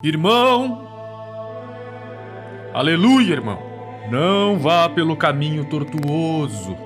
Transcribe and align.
Irmão! 0.00 0.86
Aleluia, 2.72 3.32
irmão! 3.32 3.58
Não 4.08 4.56
vá 4.56 4.88
pelo 4.88 5.16
caminho 5.16 5.68
tortuoso 5.68 6.76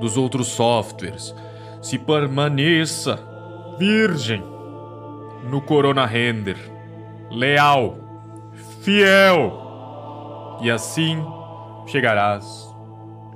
dos 0.00 0.16
outros 0.16 0.48
softwares. 0.48 1.34
Se 1.82 1.98
permaneça 1.98 3.22
virgem 3.78 4.42
no 5.50 5.60
Corona 5.60 6.06
Render, 6.06 6.56
leal, 7.30 7.98
fiel, 8.80 10.58
e 10.62 10.70
assim 10.70 11.22
chegarás 11.86 12.74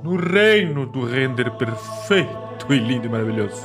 no 0.02 0.16
reino 0.16 0.86
do 0.86 1.04
render 1.04 1.50
perfeito 1.58 2.72
e 2.72 2.78
lindo 2.78 3.06
e 3.06 3.10
maravilhoso. 3.10 3.62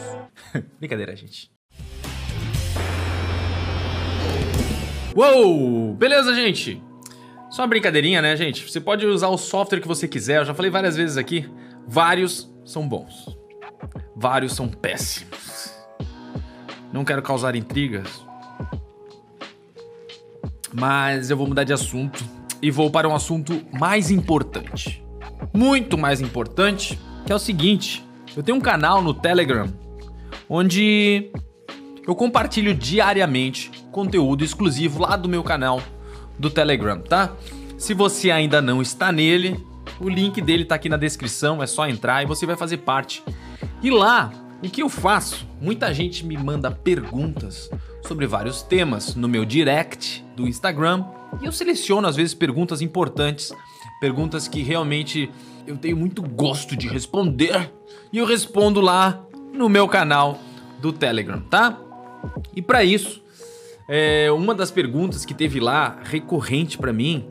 Brincadeira, 0.78 1.16
gente. 1.16 1.50
Uou! 5.16 5.94
Beleza, 5.94 6.34
gente? 6.34 6.82
Só 7.50 7.64
uma 7.64 7.68
brincadeirinha, 7.68 8.22
né, 8.22 8.36
gente? 8.38 8.70
Você 8.70 8.80
pode 8.80 9.06
usar 9.06 9.28
o 9.28 9.38
software 9.38 9.82
que 9.82 9.88
você 9.88 10.08
quiser. 10.08 10.40
Eu 10.40 10.46
já 10.46 10.54
falei 10.54 10.72
várias 10.72 10.96
vezes 10.96 11.18
aqui. 11.18 11.50
Vários 11.86 12.50
são 12.64 12.88
bons. 12.88 13.38
Vários 14.16 14.54
são 14.54 14.70
péssimos. 14.70 15.74
Não 16.94 17.04
quero 17.04 17.22
causar 17.22 17.56
intrigas. 17.56 18.26
Mas 20.74 21.30
eu 21.30 21.36
vou 21.36 21.46
mudar 21.46 21.66
de 21.66 21.74
assunto 21.74 22.24
e 22.62 22.72
vou 22.72 22.90
para 22.90 23.08
um 23.10 23.14
assunto 23.14 23.62
mais 23.74 24.10
importante. 24.10 25.04
Muito 25.54 25.98
mais 25.98 26.22
importante, 26.22 26.98
que 27.26 27.34
é 27.34 27.36
o 27.36 27.40
seguinte: 27.40 28.06
eu 28.36 28.42
tenho 28.42 28.58
um 28.58 28.62
canal 28.62 29.02
no 29.02 29.14
Telegram 29.14 29.68
onde 30.48 31.30
eu 32.08 32.16
compartilho 32.16 32.74
diariamente 32.74 33.72
conteúdo 33.92 34.44
exclusivo 34.44 35.02
lá 35.02 35.16
do 35.16 35.30
meu 35.30 35.44
canal 35.44 35.82
do 36.38 36.50
Telegram, 36.50 37.00
tá? 37.00 37.34
Se 37.78 37.94
você 37.94 38.32
ainda 38.32 38.62
não 38.62 38.82
está 38.82 39.12
nele, 39.12 39.60
o 40.00 40.08
link 40.10 40.42
dele 40.42 40.66
tá 40.66 40.76
aqui 40.76 40.90
na 40.90 40.98
descrição, 40.98 41.62
é 41.62 41.68
só 41.68 41.88
entrar 41.88 42.24
e 42.24 42.26
você 42.26 42.46
vai 42.46 42.56
fazer 42.56 42.78
parte. 42.78 43.24
E 43.82 43.90
lá, 43.90 44.32
o 44.64 44.70
que 44.70 44.82
eu 44.82 44.90
faço? 44.90 45.48
Muita 45.60 45.94
gente 45.94 46.26
me 46.26 46.38
manda 46.38 46.72
perguntas 46.72 47.70
sobre 48.08 48.26
vários 48.26 48.62
temas 48.62 49.16
no 49.16 49.28
meu 49.28 49.46
direct 49.46 50.24
do 50.36 50.48
Instagram 50.48 51.06
e 51.42 51.46
eu 51.46 51.52
seleciono 51.52 52.08
às 52.08 52.16
vezes 52.16 52.34
perguntas 52.34 52.82
importantes, 52.82 53.52
perguntas 54.00 54.48
que 54.48 54.62
realmente 54.62 55.30
eu 55.66 55.78
tenho 55.78 55.96
muito 55.96 56.22
gosto 56.22 56.76
de 56.76 56.88
responder 56.88 57.72
e 58.12 58.18
eu 58.18 58.26
respondo 58.26 58.82
lá 58.82 59.24
no 59.54 59.70
meu 59.70 59.88
canal 59.88 60.40
do 60.80 60.92
Telegram, 60.92 61.40
tá? 61.42 61.78
E 62.56 62.62
para 62.62 62.84
isso, 62.84 63.21
é, 63.94 64.32
uma 64.32 64.56
das 64.56 64.72
perguntas 64.72 65.26
que 65.26 65.34
teve 65.34 65.60
lá 65.60 66.00
recorrente 66.02 66.78
para 66.78 66.94
mim 66.94 67.26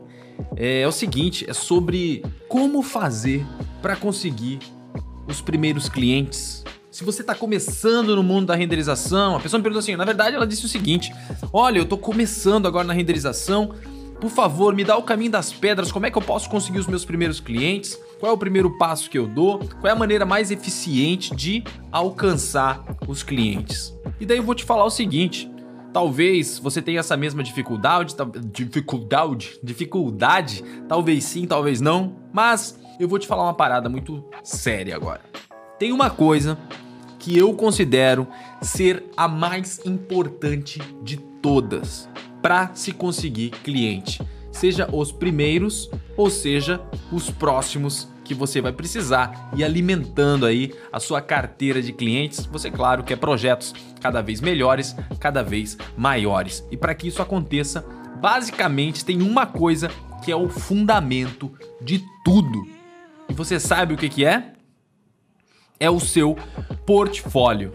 é, 0.55 0.81
é, 0.81 0.87
o 0.87 0.91
seguinte: 0.91 1.43
é 1.49 1.53
sobre 1.53 2.23
como 2.47 2.83
fazer 2.83 3.43
para 3.81 3.95
conseguir 3.95 4.59
os 5.27 5.41
primeiros 5.41 5.89
clientes. 5.89 6.63
Se 6.91 7.03
você 7.03 7.21
está 7.21 7.33
começando 7.33 8.15
no 8.15 8.21
mundo 8.21 8.47
da 8.47 8.55
renderização, 8.55 9.35
a 9.35 9.39
pessoa 9.39 9.57
me 9.57 9.63
perguntou 9.63 9.79
assim, 9.79 9.95
na 9.95 10.05
verdade 10.05 10.35
ela 10.35 10.45
disse 10.45 10.63
o 10.63 10.69
seguinte: 10.69 11.11
Olha, 11.51 11.79
eu 11.79 11.83
estou 11.83 11.97
começando 11.97 12.67
agora 12.67 12.85
na 12.85 12.93
renderização, 12.93 13.73
por 14.19 14.29
favor, 14.29 14.75
me 14.75 14.83
dá 14.83 14.95
o 14.95 15.01
caminho 15.01 15.31
das 15.31 15.51
pedras, 15.51 15.91
como 15.91 16.05
é 16.05 16.11
que 16.11 16.17
eu 16.19 16.21
posso 16.21 16.47
conseguir 16.47 16.77
os 16.77 16.85
meus 16.85 17.03
primeiros 17.03 17.39
clientes? 17.39 17.99
Qual 18.19 18.31
é 18.31 18.35
o 18.35 18.37
primeiro 18.37 18.77
passo 18.77 19.09
que 19.09 19.17
eu 19.17 19.25
dou? 19.25 19.57
Qual 19.57 19.87
é 19.87 19.91
a 19.91 19.95
maneira 19.95 20.27
mais 20.27 20.51
eficiente 20.51 21.35
de 21.35 21.63
alcançar 21.91 22.83
os 23.07 23.23
clientes? 23.23 23.97
E 24.19 24.27
daí 24.27 24.37
eu 24.37 24.43
vou 24.43 24.53
te 24.53 24.63
falar 24.63 24.85
o 24.85 24.91
seguinte: 24.91 25.49
Talvez 25.93 26.57
você 26.57 26.81
tenha 26.81 27.01
essa 27.01 27.17
mesma 27.17 27.43
dificuldade, 27.43 28.15
dificuldade, 28.51 29.59
dificuldade, 29.61 30.63
talvez 30.87 31.25
sim, 31.25 31.45
talvez 31.45 31.81
não, 31.81 32.15
mas 32.31 32.79
eu 32.99 33.07
vou 33.07 33.19
te 33.19 33.27
falar 33.27 33.43
uma 33.43 33.53
parada 33.53 33.89
muito 33.89 34.23
séria 34.43 34.95
agora. 34.95 35.21
Tem 35.77 35.91
uma 35.91 36.09
coisa 36.09 36.57
que 37.19 37.37
eu 37.37 37.53
considero 37.53 38.27
ser 38.61 39.03
a 39.17 39.27
mais 39.27 39.79
importante 39.85 40.79
de 41.03 41.17
todas 41.17 42.09
para 42.41 42.71
se 42.73 42.91
conseguir 42.91 43.49
cliente, 43.49 44.21
seja 44.51 44.89
os 44.91 45.11
primeiros 45.11 45.89
ou 46.15 46.29
seja 46.29 46.81
os 47.11 47.29
próximos 47.29 48.10
que 48.31 48.33
você 48.33 48.61
vai 48.61 48.71
precisar 48.71 49.51
e 49.53 49.61
alimentando 49.61 50.45
aí 50.45 50.73
a 50.89 51.01
sua 51.01 51.21
carteira 51.21 51.81
de 51.81 51.91
clientes. 51.91 52.45
Você, 52.45 52.71
claro, 52.71 53.03
quer 53.03 53.17
projetos 53.17 53.75
cada 53.99 54.21
vez 54.21 54.39
melhores, 54.39 54.95
cada 55.19 55.43
vez 55.43 55.77
maiores. 55.97 56.65
E 56.71 56.77
para 56.77 56.95
que 56.95 57.09
isso 57.09 57.21
aconteça, 57.21 57.85
basicamente 58.21 59.03
tem 59.03 59.21
uma 59.21 59.45
coisa 59.45 59.91
que 60.23 60.31
é 60.31 60.35
o 60.35 60.47
fundamento 60.47 61.51
de 61.81 62.05
tudo. 62.23 62.65
E 63.27 63.33
você 63.33 63.59
sabe 63.59 63.93
o 63.93 63.97
que, 63.97 64.07
que 64.07 64.23
é? 64.23 64.53
É 65.77 65.89
o 65.89 65.99
seu 65.99 66.37
portfólio. 66.85 67.73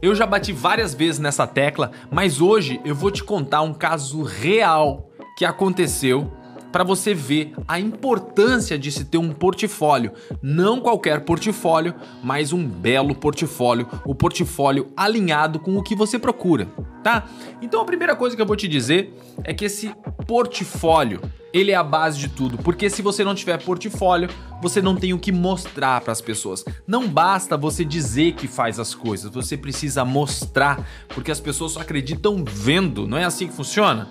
Eu 0.00 0.14
já 0.14 0.26
bati 0.26 0.52
várias 0.52 0.94
vezes 0.94 1.18
nessa 1.18 1.44
tecla, 1.44 1.90
mas 2.08 2.40
hoje 2.40 2.80
eu 2.84 2.94
vou 2.94 3.10
te 3.10 3.24
contar 3.24 3.62
um 3.62 3.74
caso 3.74 4.22
real 4.22 5.10
que 5.36 5.44
aconteceu 5.44 6.32
para 6.72 6.84
você 6.84 7.14
ver 7.14 7.52
a 7.66 7.78
importância 7.80 8.78
de 8.78 8.90
se 8.92 9.04
ter 9.04 9.18
um 9.18 9.32
portfólio. 9.32 10.12
Não 10.42 10.80
qualquer 10.80 11.20
portfólio, 11.20 11.94
mas 12.22 12.52
um 12.52 12.66
belo 12.66 13.14
portfólio, 13.14 13.88
o 14.04 14.14
portfólio 14.14 14.92
alinhado 14.96 15.58
com 15.58 15.76
o 15.76 15.82
que 15.82 15.94
você 15.94 16.18
procura, 16.18 16.66
tá? 17.02 17.26
Então 17.62 17.80
a 17.80 17.84
primeira 17.84 18.14
coisa 18.14 18.36
que 18.36 18.42
eu 18.42 18.46
vou 18.46 18.56
te 18.56 18.68
dizer 18.68 19.14
é 19.44 19.54
que 19.54 19.64
esse 19.64 19.92
portfólio, 20.26 21.20
ele 21.52 21.70
é 21.70 21.74
a 21.74 21.82
base 21.82 22.18
de 22.18 22.28
tudo, 22.28 22.58
porque 22.58 22.90
se 22.90 23.00
você 23.00 23.24
não 23.24 23.34
tiver 23.34 23.62
portfólio, 23.62 24.28
você 24.60 24.82
não 24.82 24.94
tem 24.94 25.14
o 25.14 25.18
que 25.18 25.32
mostrar 25.32 26.00
para 26.02 26.12
as 26.12 26.20
pessoas. 26.20 26.64
Não 26.86 27.08
basta 27.08 27.56
você 27.56 27.84
dizer 27.84 28.32
que 28.32 28.46
faz 28.46 28.78
as 28.78 28.94
coisas, 28.94 29.32
você 29.32 29.56
precisa 29.56 30.04
mostrar, 30.04 30.86
porque 31.08 31.30
as 31.30 31.40
pessoas 31.40 31.72
só 31.72 31.80
acreditam 31.80 32.44
vendo, 32.46 33.06
não 33.06 33.16
é 33.16 33.24
assim 33.24 33.46
que 33.46 33.54
funciona? 33.54 34.08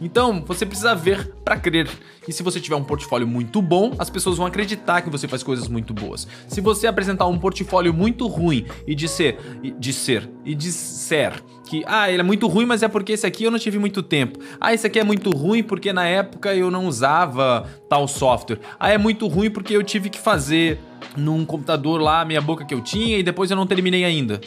Então, 0.00 0.42
você 0.46 0.64
precisa 0.64 0.94
ver 0.94 1.32
para 1.44 1.56
crer. 1.56 1.88
E 2.26 2.32
se 2.32 2.42
você 2.42 2.60
tiver 2.60 2.76
um 2.76 2.84
portfólio 2.84 3.26
muito 3.26 3.60
bom, 3.60 3.94
as 3.98 4.08
pessoas 4.08 4.36
vão 4.36 4.46
acreditar 4.46 5.02
que 5.02 5.10
você 5.10 5.26
faz 5.26 5.42
coisas 5.42 5.68
muito 5.68 5.92
boas. 5.92 6.26
Se 6.48 6.60
você 6.60 6.86
apresentar 6.86 7.26
um 7.26 7.38
portfólio 7.38 7.92
muito 7.92 8.26
ruim 8.26 8.66
e 8.86 8.94
disser, 8.94 9.38
e 9.62 9.70
disser, 9.70 10.28
e 10.44 10.54
disser 10.54 11.42
que, 11.66 11.84
ah, 11.86 12.10
ele 12.10 12.20
é 12.20 12.24
muito 12.24 12.48
ruim, 12.48 12.66
mas 12.66 12.82
é 12.82 12.88
porque 12.88 13.12
esse 13.12 13.26
aqui 13.26 13.44
eu 13.44 13.50
não 13.50 13.58
tive 13.58 13.78
muito 13.78 14.02
tempo. 14.02 14.38
Ah, 14.60 14.74
esse 14.74 14.86
aqui 14.86 14.98
é 14.98 15.04
muito 15.04 15.30
ruim 15.30 15.62
porque 15.62 15.92
na 15.92 16.06
época 16.06 16.54
eu 16.54 16.70
não 16.70 16.86
usava 16.86 17.68
tal 17.88 18.08
software. 18.08 18.58
Ah, 18.78 18.90
é 18.90 18.98
muito 18.98 19.26
ruim 19.28 19.50
porque 19.50 19.76
eu 19.76 19.82
tive 19.82 20.10
que 20.10 20.18
fazer 20.18 20.78
num 21.16 21.44
computador 21.44 22.00
lá 22.00 22.24
meia 22.24 22.40
boca 22.40 22.64
que 22.64 22.74
eu 22.74 22.80
tinha 22.80 23.18
e 23.18 23.22
depois 23.22 23.50
eu 23.50 23.56
não 23.56 23.66
terminei 23.66 24.04
ainda. 24.04 24.40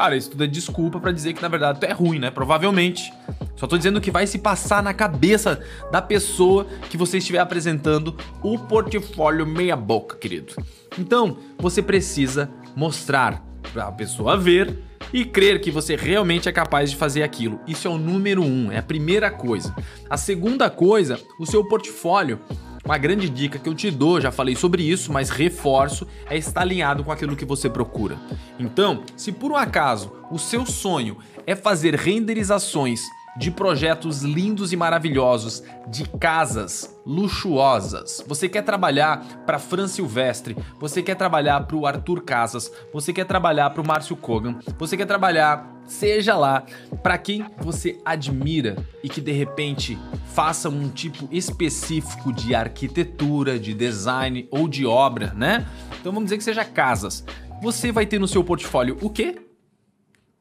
Cara, 0.00 0.16
isso 0.16 0.30
tudo 0.30 0.44
é 0.44 0.46
desculpa 0.46 0.98
para 0.98 1.12
dizer 1.12 1.34
que 1.34 1.42
na 1.42 1.48
verdade 1.48 1.78
tu 1.78 1.84
é 1.84 1.92
ruim, 1.92 2.18
né? 2.18 2.30
Provavelmente. 2.30 3.12
Só 3.54 3.66
tô 3.66 3.76
dizendo 3.76 4.00
que 4.00 4.10
vai 4.10 4.26
se 4.26 4.38
passar 4.38 4.82
na 4.82 4.94
cabeça 4.94 5.60
da 5.92 6.00
pessoa 6.00 6.66
que 6.88 6.96
você 6.96 7.18
estiver 7.18 7.38
apresentando 7.38 8.16
o 8.42 8.58
portfólio 8.58 9.46
meia 9.46 9.76
boca, 9.76 10.16
querido. 10.16 10.54
Então, 10.98 11.36
você 11.58 11.82
precisa 11.82 12.50
mostrar 12.74 13.44
para 13.74 13.88
a 13.88 13.92
pessoa 13.92 14.38
ver 14.38 14.74
e 15.12 15.22
crer 15.22 15.60
que 15.60 15.70
você 15.70 15.96
realmente 15.96 16.48
é 16.48 16.52
capaz 16.52 16.88
de 16.88 16.96
fazer 16.96 17.22
aquilo. 17.22 17.60
Isso 17.66 17.86
é 17.86 17.90
o 17.90 17.98
número 17.98 18.42
um, 18.42 18.72
é 18.72 18.78
a 18.78 18.82
primeira 18.82 19.30
coisa. 19.30 19.76
A 20.08 20.16
segunda 20.16 20.70
coisa, 20.70 21.20
o 21.38 21.44
seu 21.44 21.62
portfólio 21.68 22.40
uma 22.84 22.98
grande 22.98 23.28
dica 23.28 23.58
que 23.58 23.68
eu 23.68 23.74
te 23.74 23.90
dou, 23.90 24.20
já 24.20 24.32
falei 24.32 24.56
sobre 24.56 24.82
isso, 24.82 25.12
mas 25.12 25.30
reforço, 25.30 26.06
é 26.28 26.36
estar 26.36 26.62
alinhado 26.62 27.04
com 27.04 27.12
aquilo 27.12 27.36
que 27.36 27.44
você 27.44 27.68
procura. 27.68 28.16
Então, 28.58 29.02
se 29.16 29.30
por 29.30 29.52
um 29.52 29.56
acaso 29.56 30.12
o 30.30 30.38
seu 30.38 30.64
sonho 30.64 31.18
é 31.46 31.54
fazer 31.54 31.94
renderizações 31.94 33.02
de 33.40 33.50
projetos 33.50 34.20
lindos 34.20 34.70
e 34.70 34.76
maravilhosos, 34.76 35.62
de 35.88 36.06
casas 36.06 36.94
luxuosas. 37.06 38.22
Você 38.28 38.50
quer 38.50 38.60
trabalhar 38.60 39.24
para 39.46 39.58
Fran 39.58 39.88
Silvestre, 39.88 40.54
você 40.78 41.02
quer 41.02 41.14
trabalhar 41.14 41.66
para 41.66 41.74
o 41.74 41.86
Arthur 41.86 42.20
Casas, 42.20 42.70
você 42.92 43.14
quer 43.14 43.24
trabalhar 43.24 43.70
para 43.70 43.80
o 43.80 43.86
Márcio 43.86 44.14
Kogan, 44.14 44.58
você 44.78 44.94
quer 44.94 45.06
trabalhar, 45.06 45.80
seja 45.86 46.36
lá, 46.36 46.64
para 47.02 47.16
quem 47.16 47.46
você 47.56 47.98
admira 48.04 48.76
e 49.02 49.08
que 49.08 49.22
de 49.22 49.32
repente 49.32 49.98
faça 50.34 50.68
um 50.68 50.90
tipo 50.90 51.26
específico 51.30 52.34
de 52.34 52.54
arquitetura, 52.54 53.58
de 53.58 53.72
design 53.72 54.46
ou 54.50 54.68
de 54.68 54.84
obra, 54.84 55.32
né? 55.34 55.66
Então 55.98 56.12
vamos 56.12 56.24
dizer 56.24 56.36
que 56.36 56.44
seja 56.44 56.62
casas. 56.62 57.24
Você 57.62 57.90
vai 57.90 58.04
ter 58.04 58.18
no 58.18 58.28
seu 58.28 58.44
portfólio 58.44 58.98
o 59.00 59.08
quê? 59.08 59.40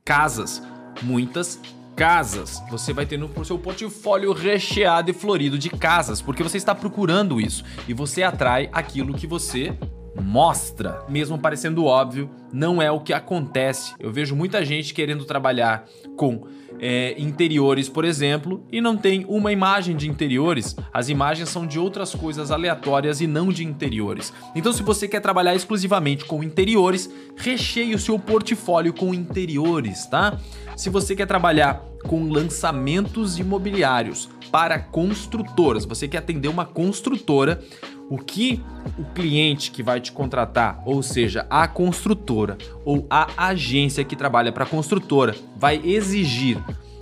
Casas, 0.03 0.61
muitas 1.01 1.61
casas. 1.99 2.63
Você 2.69 2.93
vai 2.93 3.05
ter 3.05 3.17
no 3.17 3.43
seu 3.43 3.59
portfólio 3.59 4.31
recheado 4.31 5.11
e 5.11 5.13
florido 5.13 5.59
de 5.59 5.69
casas, 5.69 6.21
porque 6.21 6.41
você 6.41 6.55
está 6.55 6.73
procurando 6.73 7.41
isso 7.41 7.61
e 7.89 7.93
você 7.93 8.23
atrai 8.23 8.69
aquilo 8.71 9.13
que 9.13 9.27
você 9.27 9.77
mostra. 10.15 11.03
Mesmo 11.09 11.37
parecendo 11.37 11.83
óbvio, 11.83 12.29
não 12.53 12.81
é 12.81 12.89
o 12.89 13.01
que 13.01 13.11
acontece. 13.11 13.95
Eu 13.99 14.13
vejo 14.13 14.33
muita 14.33 14.63
gente 14.63 14.93
querendo 14.93 15.25
trabalhar 15.25 15.89
com 16.15 16.47
é, 16.79 17.15
interiores, 17.17 17.89
por 17.89 18.05
exemplo, 18.05 18.63
e 18.71 18.79
não 18.81 18.95
tem 18.95 19.25
uma 19.27 19.51
imagem 19.51 19.95
de 19.95 20.09
interiores. 20.09 20.75
As 20.93 21.09
imagens 21.09 21.49
são 21.49 21.67
de 21.67 21.77
outras 21.77 22.15
coisas 22.15 22.51
aleatórias 22.51 23.21
e 23.21 23.27
não 23.27 23.49
de 23.49 23.65
interiores. 23.65 24.33
Então, 24.55 24.71
se 24.71 24.81
você 24.81 25.07
quer 25.07 25.19
trabalhar 25.19 25.55
exclusivamente 25.55 26.25
com 26.25 26.43
interiores, 26.43 27.09
recheie 27.35 27.93
o 27.93 27.99
seu 27.99 28.17
portfólio 28.17 28.93
com 28.93 29.13
interiores, 29.13 30.05
tá? 30.05 30.39
Se 30.75 30.89
você 30.89 31.15
quer 31.15 31.25
trabalhar 31.25 31.83
com 32.07 32.31
lançamentos 32.31 33.37
imobiliários 33.39 34.29
para 34.51 34.79
construtoras, 34.79 35.85
você 35.85 36.07
quer 36.07 36.17
atender 36.17 36.47
uma 36.47 36.65
construtora, 36.65 37.61
o 38.09 38.17
que 38.17 38.63
o 38.97 39.05
cliente 39.13 39.69
que 39.69 39.83
vai 39.83 40.01
te 40.01 40.11
contratar, 40.11 40.81
ou 40.85 41.03
seja, 41.03 41.45
a 41.49 41.67
construtora 41.67 42.57
ou 42.83 43.05
a 43.09 43.27
agência 43.37 44.03
que 44.03 44.15
trabalha 44.15 44.51
para 44.51 44.63
a 44.63 44.67
construtora, 44.67 45.35
vai 45.55 45.79
exigir 45.83 46.57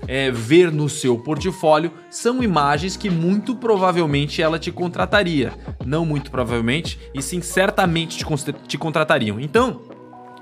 é, 0.07 0.31
ver 0.31 0.71
no 0.71 0.89
seu 0.89 1.17
portfólio 1.17 1.91
são 2.09 2.43
imagens 2.43 2.95
que 2.95 3.09
muito 3.09 3.55
provavelmente 3.55 4.41
ela 4.41 4.59
te 4.59 4.71
contrataria. 4.71 5.53
Não 5.85 6.05
muito 6.05 6.31
provavelmente, 6.31 6.99
e 7.13 7.21
sim 7.21 7.41
certamente 7.41 8.17
te, 8.17 8.53
te 8.67 8.77
contratariam. 8.77 9.39
Então, 9.39 9.81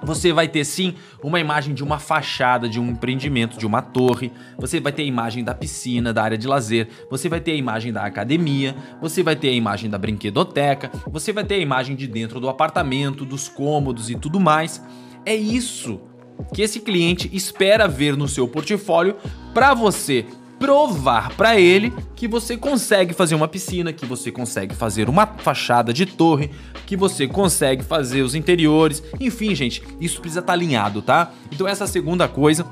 você 0.03 0.33
vai 0.33 0.47
ter 0.47 0.63
sim 0.65 0.95
uma 1.23 1.39
imagem 1.39 1.73
de 1.73 1.83
uma 1.83 1.99
fachada 1.99 2.67
de 2.67 2.79
um 2.79 2.89
empreendimento, 2.89 3.57
de 3.57 3.65
uma 3.65 3.81
torre. 3.81 4.31
Você 4.57 4.79
vai 4.79 4.91
ter 4.91 5.03
a 5.03 5.05
imagem 5.05 5.43
da 5.43 5.53
piscina, 5.53 6.13
da 6.13 6.23
área 6.23 6.37
de 6.37 6.47
lazer. 6.47 6.87
Você 7.09 7.29
vai 7.29 7.39
ter 7.39 7.51
a 7.51 7.55
imagem 7.55 7.91
da 7.91 8.03
academia. 8.03 8.75
Você 9.01 9.23
vai 9.23 9.35
ter 9.35 9.49
a 9.49 9.53
imagem 9.53 9.89
da 9.89 9.97
brinquedoteca. 9.97 10.91
Você 11.07 11.31
vai 11.31 11.43
ter 11.43 11.55
a 11.55 11.59
imagem 11.59 11.95
de 11.95 12.07
dentro 12.07 12.39
do 12.39 12.49
apartamento, 12.49 13.25
dos 13.25 13.47
cômodos 13.47 14.09
e 14.09 14.15
tudo 14.15 14.39
mais. 14.39 14.83
É 15.25 15.35
isso 15.35 15.99
que 16.53 16.61
esse 16.61 16.79
cliente 16.79 17.29
espera 17.33 17.87
ver 17.87 18.15
no 18.17 18.27
seu 18.27 18.47
portfólio 18.47 19.15
para 19.53 19.73
você 19.73 20.25
provar 20.59 21.35
para 21.35 21.59
ele 21.59 21.93
que 22.15 22.27
você 22.27 22.57
consegue 22.57 23.13
fazer 23.13 23.35
uma 23.35 23.47
piscina, 23.47 23.91
que 23.91 24.05
você 24.05 24.31
consegue 24.31 24.75
fazer 24.75 25.09
uma 25.09 25.25
fachada 25.25 25.93
de 25.93 26.05
torre, 26.05 26.49
que 26.85 26.95
você 26.95 27.27
consegue 27.27 27.83
fazer 27.83 28.21
os 28.21 28.35
interiores. 28.35 29.03
Enfim, 29.19 29.53
gente, 29.53 29.83
isso 29.99 30.19
precisa 30.19 30.39
estar 30.39 30.47
tá 30.47 30.53
alinhado, 30.53 31.01
tá? 31.01 31.31
Então 31.51 31.67
essa 31.67 31.87
segunda 31.87 32.27
coisa 32.27 32.65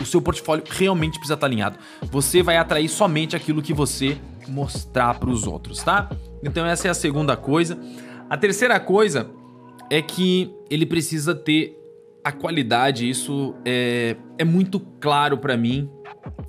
o 0.00 0.04
seu 0.04 0.20
portfólio 0.20 0.64
realmente 0.68 1.14
precisa 1.14 1.34
estar 1.34 1.46
tá 1.46 1.46
alinhado. 1.46 1.78
Você 2.10 2.42
vai 2.42 2.56
atrair 2.56 2.88
somente 2.88 3.34
aquilo 3.34 3.62
que 3.62 3.72
você 3.72 4.16
mostrar 4.48 5.14
para 5.14 5.30
os 5.30 5.46
outros, 5.46 5.82
tá? 5.82 6.10
Então 6.42 6.64
essa 6.66 6.88
é 6.88 6.90
a 6.90 6.94
segunda 6.94 7.36
coisa. 7.36 7.78
A 8.28 8.36
terceira 8.36 8.78
coisa 8.78 9.30
é 9.90 10.02
que 10.02 10.52
ele 10.70 10.86
precisa 10.86 11.34
ter 11.34 11.76
a 12.22 12.32
qualidade. 12.32 13.08
Isso 13.08 13.54
é, 13.64 14.16
é 14.38 14.44
muito 14.44 14.80
claro 15.00 15.38
para 15.38 15.56
mim 15.56 15.90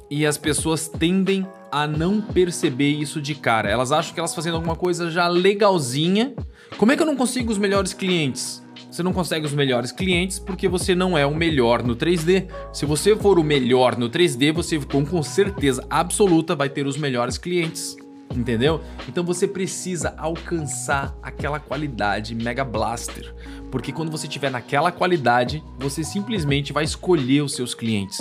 e 0.09 0.25
as 0.25 0.37
pessoas 0.37 0.87
tendem 0.87 1.45
a 1.71 1.85
não 1.85 2.21
perceber 2.21 2.89
isso 2.89 3.21
de 3.21 3.35
cara. 3.35 3.69
Elas 3.69 3.91
acham 3.91 4.13
que 4.13 4.19
elas 4.19 4.33
fazendo 4.33 4.55
alguma 4.55 4.75
coisa 4.75 5.11
já 5.11 5.27
legalzinha. 5.27 6.33
Como 6.77 6.91
é 6.91 6.95
que 6.95 7.01
eu 7.01 7.07
não 7.07 7.15
consigo 7.15 7.51
os 7.51 7.57
melhores 7.57 7.93
clientes? 7.93 8.63
Você 8.89 9.03
não 9.03 9.13
consegue 9.13 9.45
os 9.45 9.53
melhores 9.53 9.91
clientes 9.91 10.39
porque 10.39 10.67
você 10.67 10.95
não 10.95 11.17
é 11.17 11.25
o 11.25 11.35
melhor 11.35 11.83
no 11.83 11.95
3D. 11.95 12.47
Se 12.71 12.85
você 12.85 13.15
for 13.15 13.37
o 13.37 13.43
melhor 13.43 13.97
no 13.97 14.09
3D, 14.09 14.51
você 14.53 14.79
com, 14.79 15.05
com 15.05 15.21
certeza 15.21 15.85
absoluta 15.89 16.55
vai 16.55 16.69
ter 16.69 16.87
os 16.87 16.97
melhores 16.97 17.37
clientes. 17.37 17.95
Entendeu? 18.35 18.81
Então 19.07 19.23
você 19.23 19.47
precisa 19.47 20.13
alcançar 20.17 21.15
aquela 21.21 21.59
qualidade 21.59 22.35
Mega 22.35 22.63
Blaster. 22.63 23.33
Porque 23.71 23.91
quando 23.91 24.11
você 24.11 24.27
tiver 24.27 24.49
naquela 24.49 24.91
qualidade, 24.91 25.63
você 25.77 26.03
simplesmente 26.03 26.73
vai 26.73 26.83
escolher 26.83 27.41
os 27.41 27.53
seus 27.53 27.73
clientes. 27.73 28.17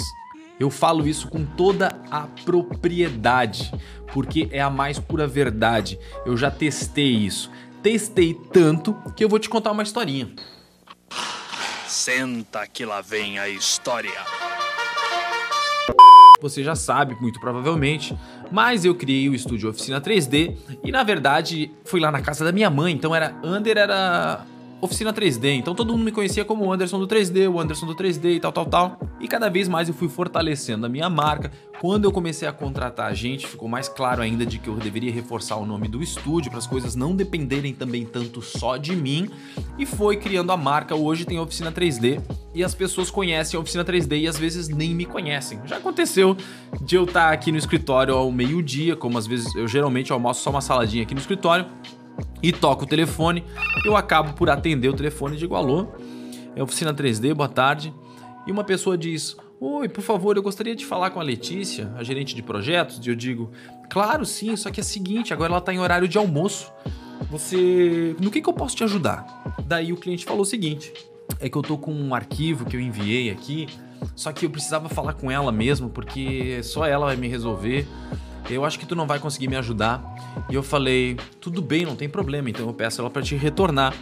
Eu 0.58 0.70
falo 0.70 1.06
isso 1.06 1.28
com 1.28 1.44
toda 1.44 2.00
a 2.10 2.22
propriedade, 2.44 3.72
porque 4.12 4.48
é 4.50 4.60
a 4.60 4.70
mais 4.70 4.98
pura 4.98 5.26
verdade. 5.26 5.98
Eu 6.24 6.36
já 6.36 6.50
testei 6.50 7.14
isso. 7.14 7.50
Testei 7.82 8.34
tanto 8.52 8.94
que 9.14 9.22
eu 9.22 9.28
vou 9.28 9.38
te 9.38 9.48
contar 9.48 9.70
uma 9.72 9.82
historinha. 9.82 10.32
Senta 11.86 12.66
que 12.66 12.84
lá 12.84 13.00
vem 13.00 13.38
a 13.38 13.48
história. 13.48 14.10
Você 16.40 16.62
já 16.62 16.74
sabe, 16.74 17.14
muito 17.20 17.40
provavelmente, 17.40 18.16
mas 18.50 18.84
eu 18.84 18.94
criei 18.94 19.28
o 19.28 19.34
estúdio 19.34 19.70
Oficina 19.70 20.00
3D 20.00 20.56
e 20.84 20.92
na 20.92 21.02
verdade 21.02 21.70
fui 21.84 22.00
lá 22.00 22.10
na 22.10 22.20
casa 22.20 22.44
da 22.44 22.52
minha 22.52 22.68
mãe, 22.68 22.92
então 22.92 23.14
era 23.14 23.34
Under 23.42 23.78
era 23.78 24.44
Oficina 24.80 25.12
3D. 25.12 25.56
Então 25.56 25.74
todo 25.74 25.92
mundo 25.92 26.04
me 26.04 26.12
conhecia 26.12 26.44
como 26.44 26.64
o 26.64 26.72
Anderson 26.72 26.98
do 26.98 27.06
3D, 27.06 27.50
o 27.50 27.58
Anderson 27.58 27.86
do 27.86 27.94
3D 27.94 28.36
e 28.36 28.40
tal, 28.40 28.52
tal, 28.52 28.66
tal. 28.66 29.00
E 29.18 29.26
cada 29.26 29.48
vez 29.48 29.68
mais 29.68 29.88
eu 29.88 29.94
fui 29.94 30.08
fortalecendo 30.08 30.84
a 30.84 30.88
minha 30.88 31.08
marca. 31.08 31.50
Quando 31.80 32.04
eu 32.04 32.12
comecei 32.12 32.46
a 32.46 32.52
contratar 32.52 33.14
gente, 33.14 33.46
ficou 33.46 33.68
mais 33.68 33.88
claro 33.88 34.22
ainda 34.22 34.44
de 34.44 34.58
que 34.58 34.68
eu 34.68 34.74
deveria 34.74 35.12
reforçar 35.12 35.56
o 35.56 35.66
nome 35.66 35.88
do 35.88 36.02
estúdio 36.02 36.50
para 36.50 36.58
as 36.58 36.66
coisas 36.66 36.94
não 36.94 37.14
dependerem 37.16 37.74
também 37.74 38.04
tanto 38.04 38.42
só 38.42 38.76
de 38.76 38.94
mim. 38.94 39.30
E 39.78 39.86
foi 39.86 40.16
criando 40.16 40.52
a 40.52 40.56
marca. 40.56 40.94
Hoje 40.94 41.24
tem 41.24 41.38
a 41.38 41.42
Oficina 41.42 41.72
3D 41.72 42.20
e 42.54 42.62
as 42.62 42.74
pessoas 42.74 43.10
conhecem 43.10 43.56
a 43.56 43.60
Oficina 43.60 43.84
3D 43.84 44.20
e 44.22 44.28
às 44.28 44.38
vezes 44.38 44.68
nem 44.68 44.94
me 44.94 45.06
conhecem. 45.06 45.58
Já 45.64 45.78
aconteceu 45.78 46.36
de 46.80 46.96
eu 46.96 47.04
estar 47.04 47.32
aqui 47.32 47.50
no 47.50 47.58
escritório 47.58 48.14
ao 48.14 48.30
meio-dia, 48.30 48.94
como 48.94 49.16
às 49.18 49.26
vezes 49.26 49.54
eu 49.54 49.66
geralmente 49.66 50.12
almoço 50.12 50.42
só 50.42 50.50
uma 50.50 50.60
saladinha 50.60 51.02
aqui 51.02 51.14
no 51.14 51.20
escritório 51.20 51.66
e 52.46 52.52
toco 52.52 52.84
o 52.84 52.86
telefone, 52.86 53.42
eu 53.84 53.96
acabo 53.96 54.32
por 54.34 54.48
atender 54.48 54.88
o 54.88 54.92
telefone 54.92 55.34
e 55.34 55.38
digo 55.38 55.56
alô, 55.56 55.88
é 56.54 56.62
oficina 56.62 56.94
3D, 56.94 57.34
boa 57.34 57.48
tarde. 57.48 57.92
E 58.46 58.52
uma 58.52 58.62
pessoa 58.62 58.96
diz: 58.96 59.36
Oi, 59.60 59.88
por 59.88 60.00
favor, 60.00 60.36
eu 60.36 60.42
gostaria 60.44 60.76
de 60.76 60.86
falar 60.86 61.10
com 61.10 61.18
a 61.18 61.24
Letícia, 61.24 61.92
a 61.96 62.04
gerente 62.04 62.36
de 62.36 62.42
projetos. 62.44 63.04
E 63.04 63.10
eu 63.10 63.16
digo: 63.16 63.50
Claro, 63.90 64.24
sim, 64.24 64.54
só 64.54 64.70
que 64.70 64.78
é 64.78 64.82
o 64.82 64.86
seguinte, 64.86 65.32
agora 65.32 65.50
ela 65.50 65.58
está 65.58 65.74
em 65.74 65.80
horário 65.80 66.06
de 66.06 66.16
almoço. 66.18 66.72
Você. 67.28 68.14
No 68.20 68.30
que, 68.30 68.40
que 68.40 68.48
eu 68.48 68.52
posso 68.52 68.76
te 68.76 68.84
ajudar? 68.84 69.56
Daí 69.66 69.92
o 69.92 69.96
cliente 69.96 70.24
falou 70.24 70.42
o 70.42 70.46
seguinte: 70.46 70.92
É 71.40 71.48
que 71.48 71.58
eu 71.58 71.62
tô 71.62 71.76
com 71.76 71.92
um 71.92 72.14
arquivo 72.14 72.64
que 72.64 72.76
eu 72.76 72.80
enviei 72.80 73.28
aqui, 73.28 73.66
só 74.14 74.30
que 74.30 74.46
eu 74.46 74.50
precisava 74.50 74.88
falar 74.88 75.14
com 75.14 75.28
ela 75.32 75.50
mesmo, 75.50 75.90
porque 75.90 76.62
só 76.62 76.86
ela 76.86 77.06
vai 77.06 77.16
me 77.16 77.26
resolver 77.26 77.88
eu 78.50 78.64
acho 78.64 78.78
que 78.78 78.86
tu 78.86 78.94
não 78.94 79.06
vai 79.06 79.18
conseguir 79.18 79.48
me 79.48 79.56
ajudar. 79.56 80.02
E 80.50 80.54
eu 80.54 80.62
falei, 80.62 81.16
tudo 81.40 81.60
bem, 81.60 81.84
não 81.84 81.96
tem 81.96 82.08
problema, 82.08 82.50
então 82.50 82.66
eu 82.66 82.74
peço 82.74 83.00
ela 83.00 83.10
para 83.10 83.22
te 83.22 83.34
retornar 83.34 83.94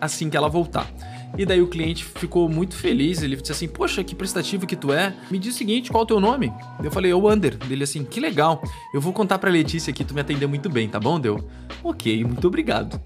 assim 0.00 0.30
que 0.30 0.36
ela 0.36 0.48
voltar. 0.48 0.88
E 1.36 1.44
daí 1.44 1.60
o 1.60 1.66
cliente 1.66 2.04
ficou 2.04 2.48
muito 2.48 2.74
feliz, 2.74 3.22
ele 3.22 3.36
disse 3.36 3.52
assim, 3.52 3.68
poxa, 3.68 4.02
que 4.02 4.14
prestativo 4.14 4.66
que 4.66 4.76
tu 4.76 4.92
é. 4.92 5.14
Me 5.30 5.38
diz 5.38 5.54
o 5.54 5.58
seguinte, 5.58 5.90
qual 5.90 6.02
é 6.02 6.04
o 6.04 6.06
teu 6.06 6.20
nome? 6.20 6.52
Eu 6.82 6.90
falei, 6.90 7.10
é 7.10 7.14
o 7.14 7.30
Under. 7.30 7.56
Dele 7.56 7.84
assim, 7.84 8.04
que 8.04 8.18
legal. 8.18 8.62
Eu 8.94 9.00
vou 9.00 9.12
contar 9.12 9.38
pra 9.38 9.50
Letícia 9.50 9.92
que 9.92 10.04
tu 10.04 10.14
me 10.14 10.20
atendeu 10.20 10.48
muito 10.48 10.70
bem, 10.70 10.88
tá 10.88 10.98
bom? 10.98 11.20
Deu, 11.20 11.46
ok, 11.82 12.24
muito 12.24 12.46
obrigado. 12.46 13.00